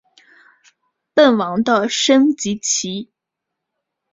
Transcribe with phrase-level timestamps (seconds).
[1.13, 3.11] 奔王的升级棋。